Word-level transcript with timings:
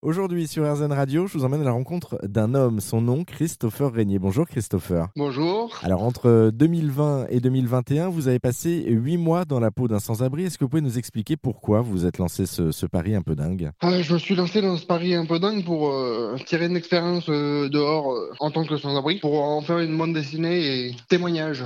Aujourd'hui 0.00 0.46
sur 0.46 0.62
RZN 0.62 0.92
Radio, 0.92 1.26
je 1.26 1.36
vous 1.36 1.44
emmène 1.44 1.62
à 1.62 1.64
la 1.64 1.72
rencontre 1.72 2.20
d'un 2.22 2.54
homme, 2.54 2.78
son 2.78 3.00
nom 3.00 3.24
Christopher 3.24 3.92
Régnier. 3.92 4.20
Bonjour 4.20 4.46
Christopher. 4.46 5.08
Bonjour. 5.16 5.76
Alors 5.82 6.04
entre 6.04 6.52
2020 6.54 7.26
et 7.30 7.40
2021, 7.40 8.08
vous 8.08 8.28
avez 8.28 8.38
passé 8.38 8.84
huit 8.86 9.16
mois 9.16 9.44
dans 9.44 9.58
la 9.58 9.72
peau 9.72 9.88
d'un 9.88 9.98
sans-abri. 9.98 10.44
Est-ce 10.44 10.56
que 10.56 10.62
vous 10.62 10.68
pouvez 10.68 10.82
nous 10.82 10.98
expliquer 10.98 11.36
pourquoi 11.36 11.80
vous 11.80 12.06
êtes 12.06 12.18
lancé 12.18 12.46
ce, 12.46 12.86
pari 12.86 13.16
un 13.16 13.22
peu 13.22 13.34
dingue? 13.34 13.72
Ah, 13.80 14.00
Je 14.00 14.12
me 14.14 14.18
suis 14.20 14.36
lancé 14.36 14.62
dans 14.62 14.76
ce 14.76 14.86
pari 14.86 15.16
un 15.16 15.26
peu 15.26 15.40
dingue 15.40 15.64
pour 15.64 15.90
euh, 15.90 16.36
tirer 16.46 16.66
une 16.66 16.76
expérience 16.76 17.28
euh, 17.28 17.68
dehors 17.68 18.12
euh, 18.12 18.30
en 18.38 18.52
tant 18.52 18.64
que 18.64 18.76
sans-abri, 18.76 19.18
pour 19.18 19.42
en 19.42 19.62
faire 19.62 19.80
une 19.80 19.98
bande 19.98 20.14
dessinée 20.14 20.90
et 20.90 20.96
témoignage. 21.08 21.64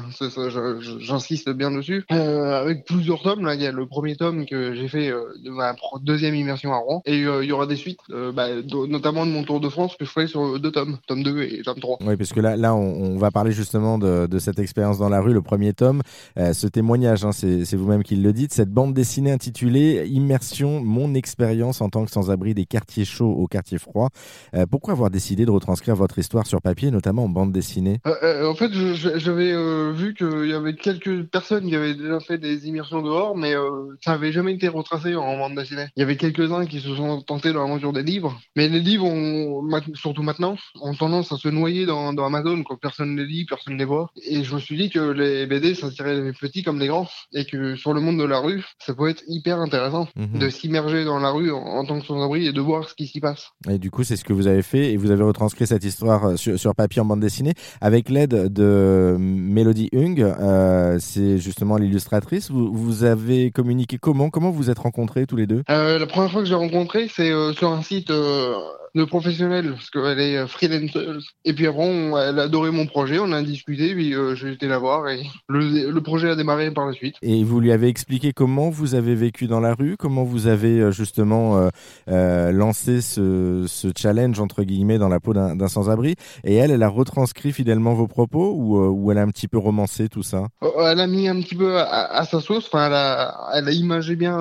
J'insiste 1.00 1.50
bien 1.50 1.70
dessus. 1.70 2.06
avec 2.08 2.86
plusieurs 2.86 3.22
tomes, 3.22 3.44
là 3.44 3.56
il 3.56 3.60
y 3.60 3.66
a 3.66 3.72
le 3.72 3.84
premier 3.84 4.16
tome 4.16 4.46
que 4.46 4.72
j'ai 4.74 4.88
fait 4.88 5.10
de 5.10 5.50
ma 5.50 5.76
deuxième 6.00 6.34
immersion 6.34 6.72
à 6.72 6.78
Rouen 6.78 7.02
et 7.04 7.18
il 7.18 7.44
y 7.44 7.52
aura 7.52 7.66
des 7.66 7.76
suites. 7.76 8.00
Euh, 8.22 8.32
bah, 8.32 8.48
notamment 8.88 9.26
de 9.26 9.30
mon 9.30 9.42
Tour 9.42 9.60
de 9.60 9.68
France 9.68 9.96
que 9.96 10.04
je 10.04 10.10
ferai 10.10 10.26
sur 10.26 10.58
deux 10.58 10.70
tomes, 10.70 10.98
tome 11.06 11.22
2 11.22 11.42
et 11.42 11.62
tome 11.62 11.80
3. 11.80 11.98
Oui, 12.02 12.16
parce 12.16 12.32
que 12.32 12.40
là, 12.40 12.56
là 12.56 12.74
on, 12.74 13.16
va 13.16 13.30
parler 13.30 13.52
justement 13.52 13.98
de, 13.98 14.38
cette 14.38 14.58
expérience 14.58 14.98
dans 14.98 15.08
la 15.08 15.20
rue, 15.20 15.32
le 15.32 15.42
premier 15.42 15.72
tome. 15.72 16.02
Euh, 16.38 16.52
ce 16.52 16.66
témoignage, 16.66 17.24
hein, 17.24 17.32
c'est 17.32 17.74
vous-même 17.74 18.02
qui 18.02 18.16
le 18.16 18.32
dites, 18.32 18.52
cette 18.52 18.70
bande 18.70 18.94
dessinée 18.94 19.32
intitulée 19.32 20.06
Immersion, 20.06 20.80
mon 20.80 21.14
expérience 21.14 21.80
en 21.80 21.88
tant 21.88 22.04
que 22.04 22.10
sans-abri 22.10 22.54
des 22.54 22.64
quartiers 22.64 23.04
chauds 23.04 23.32
aux 23.32 23.46
quartiers 23.46 23.78
froids. 23.78 24.08
Euh, 24.54 24.66
pourquoi 24.70 24.92
avoir 24.92 25.10
décidé 25.10 25.44
de 25.44 25.50
retranscrire 25.50 25.96
votre 25.96 26.18
histoire 26.18 26.46
sur 26.46 26.60
papier, 26.60 26.90
notamment 26.90 27.24
en 27.24 27.28
bande 27.28 27.52
dessinée? 27.52 27.98
En 28.04 28.54
fait, 28.54 28.72
j'avais 28.72 29.92
vu 29.92 30.14
qu'il 30.14 30.48
y 30.48 30.54
avait 30.54 30.74
quelques 30.74 31.24
personnes 31.24 31.68
qui 31.68 31.76
avaient 31.76 31.94
déjà 31.94 32.20
fait 32.20 32.38
des 32.38 32.66
immersions 32.66 33.02
dehors, 33.02 33.36
mais 33.36 33.54
ça 34.00 34.12
n'avait 34.12 34.32
jamais 34.32 34.54
été 34.54 34.68
retracé 34.68 35.14
en 35.14 35.36
bande 35.36 35.54
dessinée. 35.54 35.86
Il 35.96 36.00
y 36.00 36.02
avait 36.02 36.16
quelques-uns 36.16 36.66
qui 36.66 36.80
se 36.80 36.94
sont 36.94 37.20
tentés 37.22 37.52
dans 37.52 37.60
l'aventure 37.60 37.92
des 37.92 38.02
livres, 38.12 38.40
mais 38.56 38.68
les 38.68 38.80
livres, 38.80 39.06
ont, 39.06 39.62
surtout 39.94 40.22
maintenant, 40.22 40.56
ont 40.80 40.94
tendance 40.94 41.32
à 41.32 41.36
se 41.36 41.48
noyer 41.48 41.86
dans, 41.86 42.12
dans 42.12 42.24
Amazon. 42.24 42.62
Quand 42.62 42.76
personne 42.76 43.14
ne 43.14 43.22
les 43.22 43.26
lit, 43.26 43.44
personne 43.44 43.74
ne 43.74 43.78
les 43.78 43.84
voit. 43.84 44.10
Et 44.24 44.44
je 44.44 44.54
me 44.54 44.60
suis 44.60 44.76
dit 44.76 44.90
que 44.90 45.00
les 45.00 45.46
BD, 45.46 45.74
ça 45.74 45.90
tirait 45.90 46.20
les 46.20 46.32
petits 46.32 46.62
comme 46.62 46.78
les 46.78 46.88
grands. 46.88 47.08
Et 47.34 47.44
que 47.44 47.76
sur 47.76 47.92
le 47.92 48.00
monde 48.00 48.18
de 48.18 48.24
la 48.24 48.38
rue, 48.38 48.64
ça 48.78 48.94
peut 48.94 49.08
être 49.08 49.22
hyper 49.26 49.58
intéressant 49.60 50.08
mhm. 50.16 50.38
de 50.38 50.48
s'immerger 50.48 51.04
dans 51.04 51.18
la 51.18 51.30
rue 51.30 51.50
en, 51.50 51.84
tant 51.84 52.00
que 52.00 52.06
sans-abri 52.06 52.46
et 52.46 52.52
de 52.52 52.60
voir 52.60 52.88
ce 52.88 52.94
qui 52.94 53.06
s'y 53.06 53.20
passe. 53.20 53.50
Et 53.68 53.78
du 53.78 53.90
coup, 53.90 54.04
c'est 54.04 54.16
ce 54.16 54.24
que 54.24 54.32
vous 54.32 54.46
avez 54.46 54.62
fait. 54.62 54.92
Et 54.92 54.96
vous 54.96 55.10
avez 55.10 55.22
retranscrit 55.22 55.66
cette 55.66 55.84
histoire 55.84 56.24
euh, 56.24 56.36
sur, 56.36 56.74
papier 56.74 57.02
en 57.02 57.04
bande 57.04 57.20
dessinée 57.20 57.54
avec 57.80 58.08
l'aide 58.08 58.52
de 58.52 59.16
Mélodie 59.18 59.90
Hung. 59.94 60.20
Euh, 60.20 60.98
c'est 61.00 61.38
justement 61.38 61.76
l'illustratrice. 61.76 62.50
Vous, 62.50 62.72
vous, 62.72 63.04
avez 63.04 63.50
communiqué 63.50 63.98
comment? 63.98 64.30
Comment 64.30 64.50
vous 64.50 64.70
êtes 64.70 64.78
rencontrés 64.78 65.26
tous 65.26 65.36
les 65.36 65.46
deux? 65.46 65.62
Euh, 65.70 65.98
La 65.98 66.06
première 66.06 66.30
fois 66.30 66.42
que 66.42 66.48
j'ai 66.48 66.54
rencontré, 66.54 67.08
c'est 67.08 67.30
euh, 67.30 67.52
sur 67.52 67.70
un 67.70 67.82
site 67.82 68.01
euh, 68.10 68.76
de 68.94 69.04
professionnel 69.04 69.72
parce 69.72 69.90
qu'elle 69.90 70.20
est 70.20 70.36
euh, 70.36 70.46
freelance. 70.46 70.96
Et 71.44 71.52
puis 71.54 71.66
après, 71.66 71.82
elle 71.82 72.38
a 72.38 72.42
adoré 72.42 72.70
mon 72.70 72.86
projet, 72.86 73.18
on 73.18 73.32
a 73.32 73.42
discuté, 73.42 73.94
puis 73.94 74.14
euh, 74.14 74.34
j'ai 74.34 74.52
été 74.52 74.68
la 74.68 74.78
voir 74.78 75.08
et 75.08 75.22
le, 75.48 76.00
projet 76.00 76.30
a 76.30 76.36
démarré 76.36 76.70
par 76.72 76.86
la 76.86 76.92
suite. 76.92 77.14
Et 77.22 77.42
vous 77.44 77.60
lui 77.60 77.72
avez 77.72 77.88
expliqué 77.88 78.32
comment 78.32 78.70
vous 78.70 78.94
avez 78.94 79.14
vécu 79.14 79.46
dans 79.46 79.60
la 79.60 79.72
rue, 79.72 79.96
comment 79.96 80.24
vous 80.24 80.46
avez 80.46 80.80
euh, 80.80 80.90
justement 80.90 81.70
lancé 82.06 83.00
ce, 83.00 83.66
challenge 83.96 84.40
entre 84.40 84.62
guillemets 84.62 84.98
dans 84.98 85.08
la 85.08 85.20
peau 85.20 85.32
d'un 85.32 85.68
sans-abri. 85.68 86.16
Et 86.44 86.54
elle, 86.54 86.70
elle 86.70 86.82
a 86.82 86.88
retranscrit 86.88 87.52
fidèlement 87.52 87.94
vos 87.94 88.08
propos 88.08 88.52
ou, 88.56 88.78
ou 88.78 89.10
elle 89.10 89.18
a 89.18 89.22
un 89.22 89.28
petit 89.28 89.48
peu 89.48 89.58
romancé 89.58 90.08
tout 90.08 90.22
ça? 90.22 90.48
Elle 90.60 91.00
a 91.00 91.06
mis 91.06 91.28
un 91.28 91.40
petit 91.40 91.54
peu 91.54 91.78
à, 91.78 92.24
sa 92.24 92.40
sauce. 92.40 92.66
Enfin, 92.66 92.86
elle 92.86 92.94
a, 92.94 93.50
elle 93.54 93.68
a 93.68 93.72
imagé 93.72 94.16
bien 94.16 94.38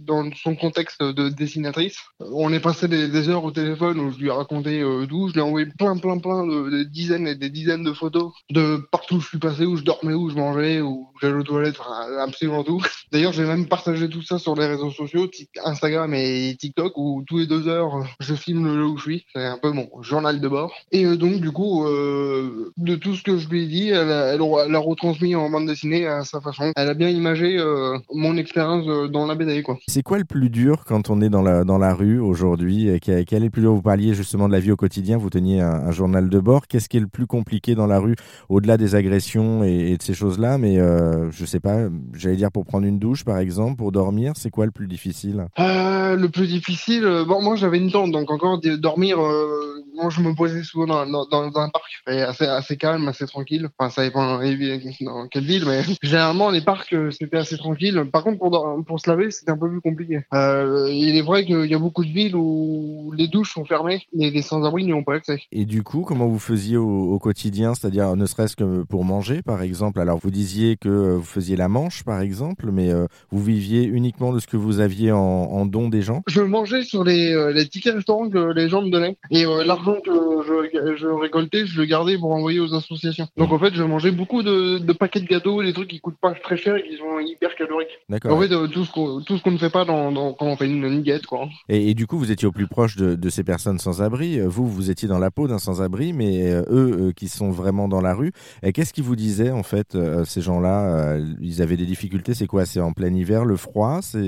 dans 0.00 0.30
son 0.36 0.54
contexte 0.54 1.02
de 1.02 1.28
dessinatrice. 1.28 1.98
On 2.20 2.52
est 2.52 2.60
passé 2.60 2.88
des, 2.88 3.08
des 3.08 3.28
heures 3.28 3.44
au 3.44 3.50
téléphone 3.50 3.73
où 3.82 4.10
je 4.12 4.18
lui 4.18 4.28
ai 4.28 4.30
raconté 4.30 4.80
euh, 4.80 5.06
d'où, 5.06 5.28
je 5.28 5.34
lui 5.34 5.40
ai 5.40 5.42
envoyé 5.42 5.66
plein, 5.66 5.96
plein, 5.96 6.18
plein 6.18 6.46
de, 6.46 6.82
dizaines 6.84 7.26
et 7.26 7.34
des 7.34 7.50
dizaines 7.50 7.84
de 7.84 7.92
photos 7.92 8.32
de 8.50 8.78
partout 8.90 9.16
où 9.16 9.20
je 9.20 9.28
suis 9.28 9.38
passé, 9.38 9.64
où 9.64 9.76
je 9.76 9.84
dormais, 9.84 10.14
où 10.14 10.30
je 10.30 10.36
mangeais, 10.36 10.80
où 10.80 11.08
j'allais 11.20 11.34
aux 11.34 11.42
toilettes, 11.42 11.76
enfin, 11.80 12.06
absolument 12.20 12.64
tout. 12.64 12.82
D'ailleurs, 13.12 13.32
j'ai 13.32 13.44
même 13.44 13.66
partagé 13.66 14.08
tout 14.08 14.22
ça 14.22 14.38
sur 14.38 14.54
les 14.54 14.66
réseaux 14.66 14.90
sociaux, 14.90 15.28
Instagram 15.64 16.12
et 16.14 16.56
TikTok, 16.58 16.96
où 16.96 17.24
tous 17.26 17.38
les 17.38 17.46
deux 17.46 17.68
heures, 17.68 18.04
je 18.20 18.34
filme 18.34 18.66
le 18.66 18.76
lieu 18.76 18.86
où 18.86 18.96
je 18.96 19.02
suis. 19.02 19.26
C'est 19.34 19.44
un 19.44 19.58
peu 19.58 19.70
mon 19.70 19.88
journal 20.02 20.40
de 20.40 20.48
bord. 20.48 20.72
Et 20.92 21.04
euh, 21.04 21.16
donc, 21.16 21.40
du 21.40 21.50
coup, 21.50 21.84
euh, 21.84 22.72
de 22.76 22.94
tout 22.96 23.14
ce 23.14 23.22
que 23.22 23.36
je 23.36 23.48
lui 23.48 23.64
ai 23.64 23.66
dit, 23.66 23.88
elle 23.88 24.10
a, 24.10 24.34
elle, 24.34 24.42
retransmis 24.76 25.34
en 25.34 25.50
bande 25.50 25.66
dessinée 25.66 26.06
à 26.06 26.24
sa 26.24 26.40
façon. 26.40 26.72
Elle 26.76 26.88
a 26.88 26.94
bien 26.94 27.08
imagé 27.08 27.56
euh, 27.58 27.98
mon 28.12 28.36
expérience 28.36 29.10
dans 29.10 29.26
la 29.26 29.34
BD, 29.34 29.62
quoi. 29.62 29.78
C'est 29.88 30.02
quoi 30.02 30.18
le 30.18 30.24
plus 30.24 30.50
dur 30.50 30.84
quand 30.86 31.10
on 31.10 31.20
est 31.20 31.28
dans 31.28 31.42
la, 31.42 31.64
dans 31.64 31.78
la 31.78 31.94
rue 31.94 32.18
aujourd'hui 32.18 32.98
Quel 33.00 33.24
est 33.30 33.40
le 33.40 33.50
plus 33.50 33.63
vous 33.72 33.82
parliez 33.82 34.14
justement 34.14 34.48
de 34.48 34.52
la 34.52 34.60
vie 34.60 34.72
au 34.72 34.76
quotidien, 34.76 35.16
vous 35.16 35.30
teniez 35.30 35.60
un, 35.60 35.90
journal 35.90 36.28
de 36.28 36.40
bord. 36.40 36.66
Qu'est-ce 36.66 36.88
qui 36.88 36.96
est 36.96 37.00
le 37.00 37.06
plus 37.06 37.26
compliqué 37.26 37.74
dans 37.74 37.86
la 37.86 37.98
rue, 37.98 38.16
au-delà 38.48 38.76
des 38.76 38.94
agressions 38.94 39.64
et, 39.64 39.96
de 39.96 40.02
ces 40.02 40.14
choses-là? 40.14 40.58
Mais 40.58 40.78
euh, 40.78 41.30
je 41.30 41.44
sais 41.44 41.60
pas, 41.60 41.88
j'allais 42.12 42.36
dire 42.36 42.50
pour 42.50 42.64
prendre 42.64 42.86
une 42.86 42.98
douche 42.98 43.24
par 43.24 43.38
exemple, 43.38 43.76
pour 43.76 43.92
dormir, 43.92 44.32
c'est 44.36 44.50
quoi 44.50 44.66
le 44.66 44.72
plus 44.72 44.86
difficile? 44.86 45.46
Euh, 45.58 46.16
Le 46.16 46.28
plus 46.28 46.46
difficile, 46.46 47.04
euh, 47.04 47.24
bon, 47.24 47.42
moi 47.42 47.56
j'avais 47.56 47.78
une 47.78 47.90
tente, 47.90 48.10
donc 48.10 48.30
encore 48.30 48.60
dormir, 48.78 49.20
euh, 49.20 49.73
moi 49.94 50.10
je 50.10 50.20
me 50.20 50.34
posais 50.34 50.62
souvent 50.62 51.04
dans, 51.04 51.26
dans, 51.26 51.58
un 51.58 51.70
parc 51.70 51.84
assez, 52.06 52.46
assez 52.46 52.76
calme, 52.76 53.08
assez 53.08 53.26
tranquille. 53.26 53.68
Enfin, 53.78 53.90
ça 53.90 54.02
dépend 54.02 54.38
dans 54.38 55.28
quelle 55.28 55.44
ville, 55.44 55.64
mais 55.66 55.82
généralement 56.02 56.50
les 56.50 56.60
parcs 56.60 56.94
c'était 57.12 57.36
assez 57.38 57.56
tranquille. 57.56 58.04
Par 58.12 58.24
contre, 58.24 58.38
pour, 58.38 58.84
pour 58.86 59.00
se 59.00 59.10
laver, 59.10 59.30
c'était 59.30 59.50
un 59.50 59.58
peu 59.58 59.68
plus 59.68 59.80
compliqué. 59.80 60.20
il 60.32 61.16
est 61.16 61.22
vrai 61.22 61.44
qu'il 61.44 61.66
y 61.66 61.74
a 61.74 61.78
beaucoup 61.78 62.04
de 62.04 62.10
villes 62.10 62.36
où 62.36 63.12
les 63.16 63.28
douches 63.28 63.54
sont 63.54 63.64
fermés 63.64 64.06
et 64.18 64.30
les 64.30 64.42
sans-abri 64.42 64.84
n'y 64.84 64.92
ont 64.92 65.04
pas 65.04 65.14
accès. 65.14 65.40
Et 65.52 65.64
du 65.64 65.82
coup, 65.82 66.02
comment 66.02 66.28
vous 66.28 66.38
faisiez 66.38 66.76
au, 66.76 67.18
quotidien, 67.18 67.74
c'est-à-dire 67.74 68.16
ne 68.16 68.26
serait-ce 68.26 68.56
que 68.56 68.82
pour 68.82 69.04
manger, 69.04 69.40
par 69.40 69.62
exemple 69.62 70.00
Alors, 70.00 70.18
vous 70.18 70.30
disiez 70.30 70.76
que 70.76 71.14
vous 71.14 71.22
faisiez 71.22 71.56
la 71.56 71.68
manche, 71.68 72.04
par 72.04 72.20
exemple, 72.20 72.70
mais 72.70 72.90
euh, 72.90 73.06
vous 73.30 73.42
viviez 73.42 73.84
uniquement 73.84 74.32
de 74.32 74.38
ce 74.38 74.46
que 74.46 74.56
vous 74.56 74.80
aviez 74.80 75.12
en, 75.12 75.66
don 75.66 75.88
des 75.88 76.02
gens? 76.02 76.22
Je 76.26 76.42
mangeais 76.42 76.82
sur 76.82 77.04
les, 77.04 77.32
euh, 77.32 77.52
les, 77.52 77.68
tickets 77.68 77.94
restaurants 77.94 78.28
que 78.28 78.52
les 78.52 78.68
gens 78.68 78.82
me 78.82 78.90
donnaient. 78.90 79.16
Et 79.30 79.46
euh, 79.46 79.64
l'argent 79.84 80.00
que 80.00 80.12
je, 80.46 80.96
je, 80.96 81.06
récoltais, 81.06 81.66
je 81.66 81.80
le 81.80 81.86
gardais 81.86 82.18
pour 82.18 82.32
envoyer 82.32 82.60
aux 82.60 82.74
associations. 82.74 83.26
Donc, 83.36 83.52
en 83.52 83.58
fait, 83.58 83.74
je 83.74 83.82
mangeais 83.82 84.10
beaucoup 84.10 84.42
de, 84.42 84.78
de, 84.78 84.92
paquets 84.92 85.20
de 85.20 85.26
gâteaux, 85.26 85.62
des 85.62 85.72
trucs 85.72 85.88
qui 85.88 86.00
coûtent 86.00 86.18
pas 86.20 86.32
très 86.32 86.56
cher 86.56 86.76
et 86.76 86.82
qui 86.82 86.96
sont 86.96 87.18
hyper 87.20 87.54
caloriques. 87.54 87.98
D'accord. 88.08 88.36
En 88.36 88.40
fait, 88.40 88.48
tout 88.48 88.84
ce 88.84 89.42
qu'on 89.42 89.50
ne 89.50 89.58
fait 89.58 89.70
pas 89.70 89.84
dans, 89.84 90.12
quand 90.34 90.46
on 90.46 90.56
fait 90.56 90.66
une, 90.66 90.84
une 90.84 91.04
quoi. 91.26 91.48
Et, 91.68 91.94
du 91.94 92.06
coup, 92.06 92.18
vous 92.18 92.30
étiez 92.30 92.48
au 92.48 92.52
plus 92.52 92.66
proche 92.66 92.96
de, 92.96 93.14
de 93.14 93.28
ces 93.28 93.44
personnes 93.44 93.78
sans-abri. 93.78 94.40
Euh, 94.40 94.48
vous, 94.48 94.68
vous 94.68 94.90
étiez 94.90 95.08
dans 95.08 95.18
la 95.18 95.30
peau 95.30 95.48
d'un 95.48 95.58
sans-abri, 95.58 96.12
mais 96.12 96.52
euh, 96.52 96.62
eux, 96.70 96.96
euh, 97.08 97.12
qui 97.12 97.28
sont 97.28 97.50
vraiment 97.50 97.88
dans 97.88 98.00
la 98.00 98.14
rue, 98.14 98.32
qu'est-ce 98.72 98.92
qu'ils 98.92 99.04
vous 99.04 99.16
disaient 99.16 99.50
en 99.50 99.62
fait, 99.62 99.96
ces 100.24 100.40
gens-là 100.40 101.18
Ils 101.40 101.62
avaient 101.62 101.76
des 101.76 101.86
difficultés, 101.86 102.34
c'est 102.34 102.46
quoi? 102.46 102.64
C'est 102.64 102.80
en 102.80 102.92
plein 102.92 103.12
hiver, 103.12 103.44
le 103.44 103.56
froid, 103.56 104.00
c'est 104.02 104.18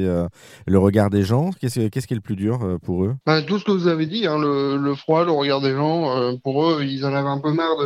le 0.67 0.79
regard 0.79 1.11
des 1.11 1.23
gens? 1.23 1.51
Qu'est-ce 1.61 2.07
qui 2.07 2.15
est 2.15 2.17
le 2.17 2.21
plus 2.21 2.37
dur 2.37 2.79
pour 2.83 3.05
eux? 3.05 3.15
Bah, 3.25 3.43
Tout 3.43 3.59
ce 3.59 3.65
que 3.65 3.71
vous 3.71 3.89
avez 3.89 4.07
dit, 4.07 4.27
hein, 4.27 4.39
le, 4.39 4.95
froid, 4.95 5.25
le 5.25 5.33
regard 5.33 5.46
des 5.61 5.73
gens, 5.73 6.37
pour 6.43 6.65
eux, 6.67 6.85
ils 6.85 7.05
en 7.05 7.15
avaient 7.15 7.29
un 7.29 7.39
peu 7.39 7.53
marre 7.53 7.77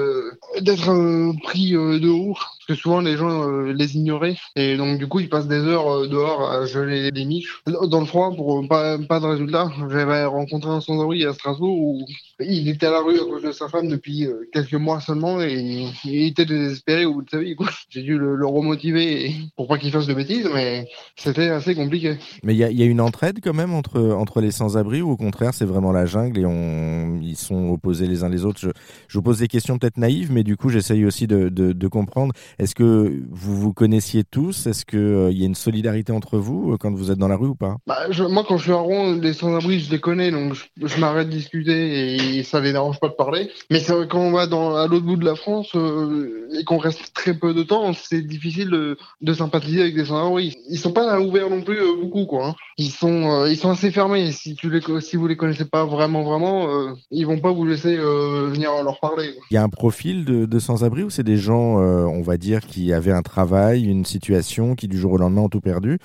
d'être 0.61 1.33
pris 1.43 1.73
de 1.73 2.09
haut 2.09 2.37
que 2.71 2.77
souvent 2.77 3.01
les 3.01 3.17
gens 3.17 3.49
euh, 3.49 3.73
les 3.73 3.97
ignoraient 3.97 4.37
et 4.55 4.77
donc 4.77 4.99
du 4.99 5.09
coup 5.09 5.19
ils 5.19 5.29
passent 5.29 5.49
des 5.49 5.59
heures 5.59 5.89
euh, 5.89 6.07
dehors 6.07 6.49
à 6.49 6.67
geler 6.67 7.11
des 7.11 7.25
miches 7.25 7.63
dans 7.67 7.99
le 7.99 8.07
froid 8.07 8.33
pour 8.37 8.67
pas, 8.69 8.97
pas 8.97 9.19
de 9.19 9.27
résultat. 9.27 9.73
J'avais 9.91 10.25
rencontré 10.25 10.71
un 10.71 10.81
sans-abri 10.81 11.25
à 11.25 11.35
Strasbourg 11.35 11.77
où 11.77 12.07
il 12.47 12.69
était 12.69 12.87
à 12.87 12.91
la 12.91 13.01
rue 13.01 13.17
à 13.17 13.25
cause 13.25 13.43
de 13.43 13.53
sa 13.53 13.69
femme 13.69 13.89
depuis 13.89 14.27
euh, 14.27 14.49
quelques 14.53 14.75
mois 14.75 15.01
seulement 15.01 15.41
et 15.41 15.87
il 16.05 16.27
était 16.27 16.45
désespéré 16.45 17.05
au 17.05 17.15
bout 17.15 17.23
de 17.23 17.31
sa 17.31 17.39
vie. 17.39 17.57
J'ai 17.89 18.03
dû 18.03 18.19
le, 18.19 18.47
remotiver 18.47 19.33
pour 19.57 19.69
pas 19.69 19.79
qu'il 19.79 19.93
fasse 19.93 20.07
de 20.07 20.15
bêtises, 20.15 20.49
mais 20.53 20.89
c'était 21.17 21.49
assez 21.49 21.75
compliqué. 21.75 22.17
Mais 22.43 22.55
il 22.55 22.59
y 22.59 22.65
a, 22.65 22.71
y 22.71 22.83
a, 22.83 22.87
une 22.87 23.01
entraide 23.01 23.39
quand 23.43 23.55
même 23.55 23.73
entre, 23.73 24.01
entre 24.01 24.41
les 24.41 24.51
sans-abri 24.51 25.03
ou 25.03 25.11
au 25.11 25.17
contraire 25.17 25.55
c'est 25.55 25.65
vraiment 25.65 25.93
la 25.93 26.07
jungle 26.07 26.41
et 26.41 26.47
on, 26.47 27.21
ils 27.23 27.37
sont 27.37 27.71
opposés 27.71 28.07
les 28.07 28.25
uns 28.25 28.29
les 28.29 28.45
autres? 28.45 28.61
Je, 28.61 28.71
je 29.09 29.19
vous 29.19 29.23
pose 29.23 29.39
des 29.39 29.49
questions 29.49 29.79
peut-être 29.79 29.99
naïves, 29.99 30.33
mais 30.33 30.43
du 30.43 30.57
coup 30.57 30.69
j'essaye 30.69 31.05
aussi 31.05 31.27
de, 31.27 31.49
de, 31.49 31.73
de 31.73 31.89
comprendre. 31.89 32.33
Est-ce 32.59 32.75
que 32.75 33.23
vous 33.31 33.57
vous 33.57 33.73
connaissiez 33.73 34.25
tous? 34.25 34.67
Est-ce 34.67 34.85
qu'il 34.85 34.99
euh, 34.99 35.33
y 35.33 35.43
a 35.43 35.47
une 35.47 35.55
solidarité 35.55 36.13
entre 36.13 36.39
vous 36.39 36.73
euh, 36.73 36.77
quand 36.79 36.93
vous 36.93 37.11
êtes 37.11 37.19
dans 37.19 37.29
la 37.29 37.37
rue 37.37 37.49
ou 37.49 37.55
pas? 37.55 37.77
Bah, 37.87 38.07
Moi, 38.29 38.45
quand 38.47 38.57
je 38.57 38.65
suis 38.65 38.73
à 38.73 38.77
Rouen, 38.77 39.15
les 39.15 39.33
sans-abri, 39.33 39.81
je 39.81 39.91
les 39.91 40.01
connais, 40.01 40.31
donc 40.31 40.55
je, 40.55 41.01
m'arrête 41.01 41.29
de 41.29 41.33
discuter 41.33 42.17
et 42.17 42.30
ça 42.45 42.61
les 42.61 42.73
dérange 42.73 42.99
pas 43.01 43.09
de 43.09 43.15
parler. 43.15 43.51
Mais 43.71 43.83
quand 44.09 44.21
on 44.21 44.33
va 44.33 44.47
dans, 44.47 44.75
à 44.75 44.87
l'autre 44.87 45.07
bout 45.07 45.17
de 45.17 45.25
la 45.25 45.35
France 45.35 45.71
euh, 45.75 46.49
et 46.59 46.65
qu'on 46.65 46.79
reste 46.79 47.13
très 47.15 47.35
peu 47.35 47.55
de 47.55 47.63
temps, 47.63 47.93
c'est 47.93 48.23
difficile 48.23 48.71
de, 48.71 48.97
de, 49.21 49.33
sympathiser 49.33 49.81
avec 49.81 49.95
des 49.95 50.07
sans-abri. 50.07 50.57
Ils 50.69 50.79
sont 50.79 50.93
pas 50.93 51.21
ouverts 51.21 51.51
non 51.51 51.63
plus 51.63 51.79
beaucoup, 52.01 52.27
quoi. 52.27 52.49
Hein. 52.49 52.55
Ils 52.79 52.91
sont, 52.91 53.47
ils 53.47 53.57
sont 53.57 53.71
assez 53.71 53.91
fermés. 53.91 54.33
Si 54.33 54.55
tu 54.55 54.71
les, 54.71 54.81
si 55.01 55.17
vous 55.17 55.27
les 55.27 55.37
connaissez 55.37 55.65
pas 55.65 55.85
vraiment, 55.85 56.23
vraiment, 56.23 56.69
ils 57.11 57.27
vont 57.27 57.39
pas 57.39 57.53
vous 57.53 57.67
laisser 57.67 57.97
venir 57.97 58.71
leur 58.83 59.01
parler. 59.01 59.35
Il 59.51 59.55
y 59.55 59.57
a 59.59 59.63
un 59.63 59.69
profil 59.69 60.25
de, 60.25 60.47
de 60.47 60.59
sans-abri 60.59 61.03
ou 61.03 61.11
c'est 61.11 61.23
des 61.23 61.37
gens, 61.37 61.77
on 61.79 62.23
va 62.23 62.37
dire, 62.37 62.61
qui 62.61 62.93
avaient 62.93 63.13
un 63.13 63.23
travail, 63.23 63.85
une 63.85 64.05
situation, 64.05 64.75
qui 64.75 64.89
du 64.89 64.99
jour 64.99 65.13
au 65.13 65.19
lendemain 65.19 65.43
ont 65.43 65.49
tout 65.49 65.61
perdu? 65.61 65.99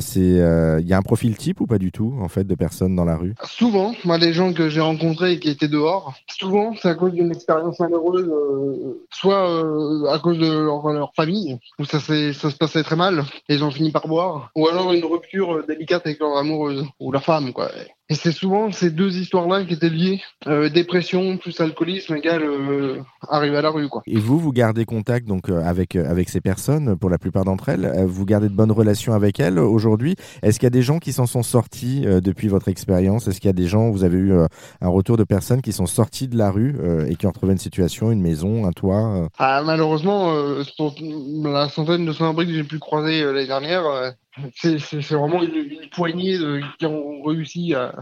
C'est 0.00 0.20
il 0.20 0.86
y 0.86 0.92
a 0.92 0.98
un 0.98 1.02
profil 1.02 1.36
type 1.36 1.60
ou 1.60 1.66
pas 1.66 1.78
du 1.78 1.92
tout 1.92 2.14
en 2.20 2.28
fait 2.28 2.44
de 2.44 2.54
personnes 2.54 2.94
dans 2.94 3.04
la 3.04 3.16
rue? 3.16 3.34
Souvent, 3.44 3.94
moi 4.04 4.18
les 4.18 4.32
gens 4.32 4.52
que 4.52 4.68
j'ai 4.68 4.80
rencontrés 4.80 5.32
et 5.32 5.38
qui 5.38 5.48
étaient 5.48 5.67
dehors, 5.68 6.14
souvent 6.28 6.74
c'est 6.80 6.88
à 6.88 6.94
cause 6.94 7.12
d'une 7.12 7.30
expérience 7.30 7.78
malheureuse, 7.80 8.30
soit 9.10 10.12
à 10.12 10.18
cause 10.18 10.38
de 10.38 10.46
leur, 10.46 11.12
famille 11.14 11.58
où 11.78 11.84
ça, 11.84 12.00
ça 12.00 12.50
se 12.50 12.56
passait 12.56 12.82
très 12.82 12.96
mal 12.96 13.24
et 13.48 13.54
ils 13.54 13.64
ont 13.64 13.70
fini 13.70 13.90
par 13.90 14.06
boire, 14.08 14.50
ou 14.54 14.68
alors 14.68 14.92
une 14.92 15.04
rupture 15.04 15.66
délicate 15.66 16.06
avec 16.06 16.20
leur 16.20 16.36
amoureuse 16.36 16.84
ou 17.00 17.12
leur 17.12 17.22
femme 17.22 17.52
quoi. 17.52 17.70
Et 18.10 18.14
c'est 18.14 18.32
souvent 18.32 18.72
ces 18.72 18.90
deux 18.90 19.18
histoires-là 19.18 19.64
qui 19.64 19.74
étaient 19.74 19.90
liées. 19.90 20.22
Euh, 20.46 20.70
dépression 20.70 21.36
plus 21.36 21.60
alcoolisme 21.60 22.16
égale 22.16 22.42
euh, 22.42 23.02
arriver 23.28 23.58
à 23.58 23.62
la 23.62 23.68
rue. 23.68 23.88
Quoi. 23.88 24.02
Et 24.06 24.16
vous, 24.16 24.38
vous 24.38 24.52
gardez 24.52 24.86
contact 24.86 25.26
donc 25.26 25.50
euh, 25.50 25.60
avec, 25.62 25.94
euh, 25.94 26.08
avec 26.08 26.30
ces 26.30 26.40
personnes, 26.40 26.96
pour 26.96 27.10
la 27.10 27.18
plupart 27.18 27.44
d'entre 27.44 27.68
elles 27.68 28.06
Vous 28.06 28.24
gardez 28.24 28.48
de 28.48 28.54
bonnes 28.54 28.72
relations 28.72 29.12
avec 29.12 29.40
elles 29.40 29.58
aujourd'hui 29.58 30.14
Est-ce 30.42 30.58
qu'il 30.58 30.66
y 30.66 30.68
a 30.68 30.70
des 30.70 30.80
gens 30.80 30.98
qui 30.98 31.12
s'en 31.12 31.26
sont 31.26 31.42
sortis 31.42 32.00
depuis 32.00 32.48
votre 32.48 32.68
expérience? 32.68 33.28
Est-ce 33.28 33.40
qu'il 33.40 33.48
y 33.48 33.50
a 33.50 33.54
des 33.54 33.66
gens, 33.66 33.90
vous 33.90 34.04
avez 34.04 34.16
eu 34.16 34.32
un 34.32 34.88
retour 34.88 35.18
de 35.18 35.24
personnes 35.24 35.60
qui 35.60 35.72
sont 35.72 35.86
sorties 35.86 36.28
de 36.28 36.38
la 36.38 36.50
rue 36.50 36.76
et 37.08 37.16
qui 37.16 37.26
ont 37.26 37.30
retrouvé 37.30 37.52
une 37.52 37.58
situation, 37.58 38.10
une 38.10 38.22
maison, 38.22 38.66
un 38.66 38.72
toit 38.72 39.28
ah, 39.38 39.62
Malheureusement, 39.64 40.34
pour 40.76 40.94
la 41.44 41.68
centaine 41.68 42.06
de 42.06 42.12
sans-abri 42.12 42.46
que 42.46 42.54
j'ai 42.54 42.64
pu 42.64 42.78
croiser 42.78 43.22
l'année 43.24 43.46
dernière, 43.46 44.14
c'est 44.54 45.12
vraiment 45.12 45.42
une, 45.42 45.54
une 45.54 45.90
poignée 45.90 46.38
de, 46.38 46.60
qui 46.78 46.86
ont 46.86 47.22
réussi 47.22 47.74
à, 47.74 47.94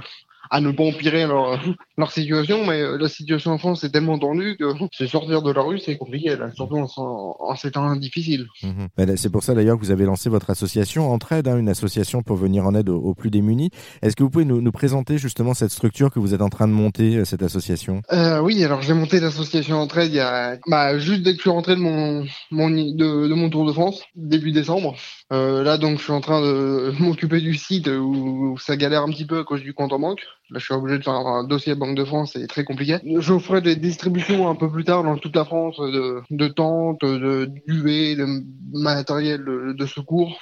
à 0.51 0.61
ne 0.61 0.71
pas 0.71 0.85
empirer 0.85 1.27
leur, 1.27 1.61
leur 1.99 2.13
situation, 2.13 2.65
mais 2.67 2.81
euh, 2.81 2.99
la 2.99 3.09
situation 3.09 3.53
en 3.53 3.59
France 3.59 3.85
est 3.85 3.91
tellement 3.91 4.19
tendue 4.19 4.57
que 4.57 4.65
c'est 4.93 5.07
sortir 5.07 5.43
de 5.43 5.53
la 5.53 5.63
rue, 5.63 5.79
c'est 5.79 5.97
compliqué, 5.97 6.37
là, 6.37 6.51
surtout 6.55 6.77
en, 6.77 6.87
en, 6.97 7.57
ces 7.57 7.71
temps 7.71 7.95
difficiles. 7.97 8.47
Mhm. 8.63 9.17
C'est 9.17 9.31
pour 9.31 9.43
ça 9.43 9.55
d'ailleurs 9.55 9.77
que 9.77 9.85
vous 9.85 9.91
avez 9.91 10.05
lancé 10.05 10.29
votre 10.29 10.51
association 10.51 11.11
Entraide, 11.11 11.49
hein, 11.49 11.59
une 11.59 11.69
association 11.69 12.23
pour 12.23 12.37
venir 12.37 12.67
en 12.67 12.75
aide 12.75 12.89
aux, 12.89 13.15
plus 13.15 13.31
démunis. 13.31 13.71
Est-ce 14.03 14.17
que 14.17 14.23
vous 14.23 14.31
pouvez 14.31 14.45
nous, 14.45 14.61
nous, 14.61 14.73
présenter 14.73 15.19
justement 15.19 15.55
cette 15.55 15.71
structure 15.71 16.11
que 16.11 16.19
vous 16.19 16.35
êtes 16.35 16.43
en 16.43 16.49
train 16.49 16.69
de 16.69 16.73
monter, 16.73 17.17
euh, 17.17 17.25
cette 17.25 17.43
association? 17.43 18.03
Euh, 18.13 18.41
Oui, 18.41 18.63
alors 18.63 18.83
j'ai 18.83 18.93
monté 18.95 19.21
l'association 19.21 19.77
Entraide 19.77 20.13
il 20.13 20.17
y 20.17 20.21
a 20.21 20.57
bah, 20.67 20.99
juste 20.99 21.23
dès 21.23 21.33
que 21.33 21.37
je 21.37 21.43
suis 21.43 21.51
rentré 21.51 21.75
de 21.75 21.81
mon, 21.81 22.27
mon 22.51 22.71
de, 22.71 23.29
de 23.29 23.35
mon 23.35 23.49
tour 23.49 23.67
de 23.67 23.73
France, 23.73 24.03
début 24.15 24.53
décembre. 24.53 24.95
Euh, 25.33 25.63
là 25.63 25.79
donc 25.79 25.99
je 25.99 26.05
suis 26.05 26.13
en 26.13 26.21
train 26.21 26.41
de 26.41 26.93
m'occuper 27.01 27.41
du 27.41 27.55
site 27.55 27.89
où 27.89 28.57
ça 28.59 28.77
galère 28.77 29.03
un 29.03 29.11
petit 29.11 29.27
peu 29.27 29.41
à 29.41 29.45
cause 29.45 29.63
du 29.63 29.75
compte 29.75 29.93
en 29.93 29.99
banque. 29.99 30.21
Là, 30.51 30.59
je 30.61 30.65
suis 30.65 30.75
obligé 30.75 30.99
de 30.99 31.03
faire 31.03 31.15
un 31.15 31.45
dossier 31.45 31.75
Banque 31.75 31.97
de 31.97 32.05
France, 32.05 32.33
c'est 32.35 32.47
très 32.47 32.65
compliqué. 32.65 32.99
Je 33.19 33.39
ferai 33.39 33.61
des 33.61 33.75
distributions 33.77 34.49
un 34.49 34.55
peu 34.55 34.71
plus 34.71 34.85
tard 34.85 35.03
dans 35.03 35.17
toute 35.17 35.35
la 35.35 35.45
France 35.45 35.77
de, 35.79 36.23
de 36.31 36.49
tentes, 36.49 37.01
de 37.03 37.51
d'UV, 37.67 38.15
de 38.17 38.27
matériel 38.73 39.45
de 39.45 39.87
secours 39.87 40.39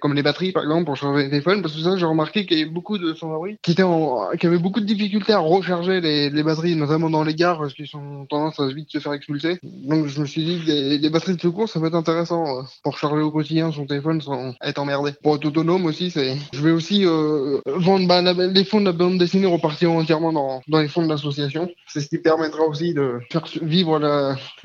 comme 0.00 0.14
les 0.14 0.22
batteries 0.22 0.52
par 0.52 0.64
exemple 0.64 0.84
pour 0.84 0.96
charger 0.96 1.24
les 1.24 1.30
téléphones 1.30 1.62
parce 1.62 1.74
que 1.74 1.80
ça 1.80 1.96
j'ai 1.96 2.06
remarqué 2.06 2.46
qu'il 2.46 2.58
y 2.58 2.62
avait 2.62 2.70
beaucoup 2.70 2.98
de 2.98 3.14
sans-abri 3.14 3.58
qui 3.62 3.72
étaient 3.72 3.82
en, 3.82 4.30
qui 4.38 4.46
avaient 4.46 4.58
beaucoup 4.58 4.80
de 4.80 4.84
difficultés 4.84 5.32
à 5.32 5.38
recharger 5.38 6.00
les, 6.00 6.30
les 6.30 6.42
batteries 6.42 6.74
notamment 6.74 7.10
dans 7.10 7.22
les 7.22 7.34
gares 7.34 7.58
parce 7.58 7.74
qu'ils 7.74 7.88
ont 7.96 8.26
tendance 8.26 8.58
à 8.60 8.66
vite 8.68 8.90
se 8.90 8.98
faire 8.98 9.12
expulser. 9.12 9.58
Donc 9.62 10.06
je 10.06 10.20
me 10.20 10.26
suis 10.26 10.44
dit 10.44 10.60
que 10.64 10.70
les, 10.70 11.10
batteries 11.10 11.36
de 11.36 11.40
secours 11.40 11.68
ça 11.68 11.80
peut 11.80 11.86
être 11.86 11.94
intéressant 11.94 12.58
euh, 12.58 12.62
pour 12.82 12.98
charger 12.98 13.22
au 13.22 13.30
quotidien 13.30 13.72
son 13.72 13.86
téléphone 13.86 14.20
sans 14.20 14.54
être 14.62 14.78
emmerdé. 14.78 15.12
Pour 15.22 15.36
être 15.36 15.46
autonome 15.46 15.86
aussi 15.86 16.10
c'est 16.10 16.36
je 16.52 16.62
vais 16.62 16.72
aussi 16.72 17.06
euh, 17.06 17.60
vendre 17.66 18.06
bah, 18.06 18.22
les 18.22 18.64
fonds 18.64 18.80
de 18.80 18.86
la 18.86 18.92
bande 18.92 19.18
dessinée 19.18 19.46
repartir 19.46 19.92
entièrement 19.92 20.32
dans, 20.32 20.62
dans 20.68 20.80
les 20.80 20.88
fonds 20.88 21.02
de 21.02 21.08
l'association. 21.08 21.68
C'est 21.86 22.00
ce 22.00 22.08
qui 22.08 22.18
permettra 22.18 22.64
aussi 22.64 22.94
de 22.94 23.20
faire 23.30 23.44
vivre 23.62 23.98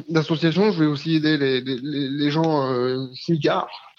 l'association. 0.09 0.71
Je 0.71 0.79
vais 0.79 0.85
aussi 0.85 1.15
aider 1.15 1.37
les, 1.37 1.61
les, 1.61 1.77
les 1.81 2.31
gens 2.31 2.71
euh, 2.71 3.07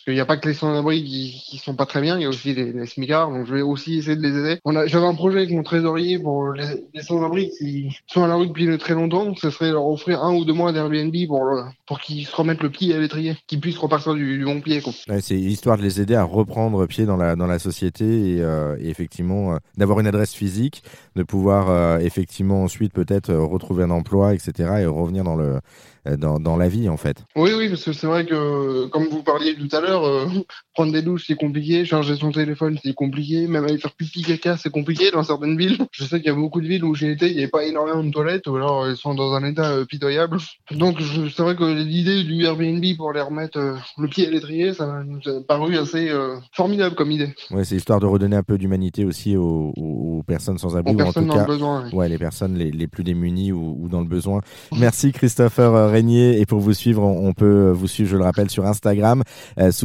parce 0.05 0.13
qu'il 0.13 0.15
n'y 0.17 0.21
a 0.21 0.27
pas 0.27 0.37
que 0.37 0.47
les 0.47 0.55
sans-abri 0.55 1.03
qui, 1.03 1.43
qui 1.47 1.57
sont 1.57 1.75
pas 1.75 1.87
très 1.87 2.03
bien, 2.03 2.19
il 2.19 2.23
y 2.23 2.27
a 2.27 2.29
aussi 2.29 2.53
les, 2.53 2.73
les 2.73 2.87
smicards, 2.87 3.31
donc 3.31 3.47
je 3.47 3.55
vais 3.55 3.63
aussi 3.63 3.99
essayer 3.99 4.17
de 4.17 4.21
les 4.21 4.37
aider. 4.39 4.61
On 4.67 4.77
a, 4.77 4.87
j'avais 4.87 5.07
un 5.07 5.15
projet 5.15 5.39
avec 5.39 5.51
mon 5.51 5.63
trésorier 5.63 6.19
pour 6.19 6.53
les, 6.53 6.85
les 6.93 7.03
sans-abri 7.03 7.51
qui 7.59 7.97
sont 8.07 8.23
à 8.23 8.29
la 8.29 8.35
rue 8.35 8.49
depuis 8.49 8.77
très 8.77 8.93
longtemps, 8.93 9.35
ce 9.35 9.49
serait 9.49 9.71
leur 9.71 9.87
offrir 9.87 10.23
un 10.23 10.35
ou 10.35 10.45
deux 10.45 10.53
mois 10.53 10.73
d'Airbnb 10.73 11.15
pour, 11.27 11.49
pour 11.87 12.01
qu'ils 12.01 12.27
se 12.27 12.37
remettent 12.37 12.63
le 12.63 12.69
pied 12.69 12.95
à 12.95 12.99
l'étrier, 12.99 13.35
qu'ils 13.47 13.61
puissent 13.61 13.79
repartir 13.79 14.13
du, 14.13 14.37
du 14.37 14.45
bon 14.45 14.61
pied. 14.61 14.83
Quoi. 14.83 14.93
Ouais, 15.09 15.23
c'est 15.23 15.39
histoire 15.39 15.79
de 15.79 15.83
les 15.83 16.03
aider 16.03 16.15
à 16.15 16.25
reprendre 16.25 16.85
pied 16.87 17.07
dans 17.07 17.17
la, 17.17 17.35
dans 17.35 17.47
la 17.47 17.59
société 17.59 18.05
et, 18.05 18.43
euh, 18.43 18.77
et 18.81 18.91
effectivement 18.91 19.55
euh, 19.55 19.59
d'avoir 19.79 20.01
une 20.01 20.07
adresse 20.07 20.35
physique, 20.35 20.83
de 21.17 21.23
pouvoir 21.23 21.71
euh, 21.71 21.99
effectivement 21.99 22.63
ensuite 22.63 22.93
peut-être 22.93 23.31
euh, 23.31 23.43
retrouver 23.43 23.85
un 23.85 23.91
emploi, 23.91 24.35
etc. 24.35 24.53
et 24.81 24.87
revenir 24.87 25.25
dans 25.25 25.37
le 25.37 25.61
euh, 26.07 26.19
dans, 26.19 26.39
dans, 26.39 26.59
la 26.59 26.69
vie 26.69 26.91
en 26.91 26.99
fait. 26.99 27.25
Oui, 27.35 27.53
oui, 27.57 27.71
parce 27.71 27.83
que 27.83 27.95
c'est 27.95 28.07
vrai 28.07 28.27
que 28.27 28.87
comme 28.89 29.05
vous 29.05 29.23
parliez 29.23 29.55
tout 29.55 29.75
à 29.75 29.81
l'heure, 29.81 29.94
euh, 30.03 30.27
prendre 30.75 30.93
des 30.93 31.03
douches 31.03 31.25
c'est 31.27 31.37
compliqué, 31.37 31.85
charger 31.85 32.17
son 32.17 32.33
téléphone 32.33 32.79
c'est 32.83 32.95
compliqué, 32.95 33.47
même 33.47 33.65
aller 33.65 33.79
faire 33.79 33.93
pipi 33.93 34.23
caca 34.23 34.57
c'est 34.57 34.71
compliqué 34.71 35.11
dans 35.11 35.23
certaines 35.23 35.57
villes. 35.57 35.79
Je 35.93 36.05
sais 36.05 36.21
qu'il 36.21 36.31
y 36.31 36.35
a 36.35 36.35
beaucoup 36.35 36.61
de 36.61 36.67
villes 36.67 36.85
où 36.85 36.95
j'ai 36.95 37.13
été, 37.13 37.29
il 37.29 37.35
n'y 37.35 37.43
avait 37.43 37.49
pas 37.49 37.65
énormément 37.65 38.03
de 38.03 38.11
toilettes 38.11 38.47
ou 38.47 38.57
alors 38.57 38.87
elles 38.87 38.97
sont 38.97 39.15
dans 39.15 39.35
un 39.35 39.45
état 39.45 39.71
euh, 39.71 39.85
pitoyable. 39.85 40.39
Donc 40.71 40.99
c'est 41.01 41.43
vrai 41.43 41.57
que 41.57 41.65
l'idée 41.65 42.25
du 42.25 42.45
Airbnb 42.45 42.85
pour 42.97 43.11
aller 43.11 43.21
remettre 43.21 43.59
euh, 43.59 43.77
le 43.99 44.09
pied 44.09 44.27
à 44.27 44.31
l'étrier, 44.31 44.75
ça 44.75 45.03
nous 45.05 45.21
a 45.31 45.41
paru 45.47 45.77
assez 45.77 46.11
formidable 46.53 46.95
comme 46.95 47.11
idée. 47.11 47.35
Ouais, 47.51 47.65
c'est 47.65 47.77
histoire 47.77 48.01
de 48.01 48.07
redonner 48.07 48.37
un 48.37 48.43
peu 48.43 48.59
d'humanité 48.59 49.05
aussi 49.05 49.37
aux, 49.37 49.73
aux, 49.77 50.23
personnes 50.27 50.59
sans 50.59 50.77
abri, 50.77 50.95
ou 50.95 51.01
en 51.01 51.13
tout 51.13 51.27
cas, 51.27 51.45
besoin, 51.45 51.91
ouais. 51.91 52.09
les 52.09 52.19
personnes 52.19 52.57
les, 52.57 52.71
les 52.71 52.87
plus 52.87 53.05
démunies 53.05 53.53
ou, 53.53 53.77
ou, 53.79 53.89
dans 53.89 54.01
le 54.01 54.07
besoin. 54.07 54.41
Merci 54.79 55.13
Christopher 55.13 55.91
Régnier 55.91 56.41
et 56.41 56.47
pour 56.47 56.61
vous 56.61 56.73
suivre, 56.73 57.03
on 57.03 57.33
peut 57.33 57.71
vous 57.71 57.87
suivre, 57.87 58.11
je 58.11 58.17
le 58.17 58.25
rappelle, 58.25 58.51
sur 58.51 58.67
Instagram 58.67 59.23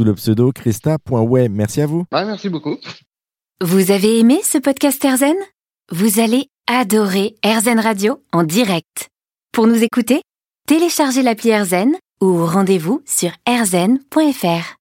sous 0.00 0.04
le 0.04 0.14
pseudo 0.14 0.50
christa.way. 0.50 1.50
Merci 1.50 1.82
à 1.82 1.86
vous. 1.86 2.06
Ouais, 2.10 2.24
merci 2.24 2.48
beaucoup. 2.48 2.78
Vous 3.60 3.90
avez 3.90 4.18
aimé 4.18 4.40
ce 4.42 4.56
podcast 4.56 5.04
Erzen 5.04 5.36
Vous 5.92 6.20
allez 6.20 6.46
adorer 6.66 7.34
Erzen 7.42 7.78
Radio 7.78 8.22
en 8.32 8.42
direct. 8.42 9.10
Pour 9.52 9.66
nous 9.66 9.82
écouter, 9.82 10.22
téléchargez 10.66 11.22
l'appli 11.22 11.50
Erzen 11.50 11.92
ou 12.22 12.46
rendez-vous 12.46 13.02
sur 13.04 13.30
erzen.fr. 13.46 14.76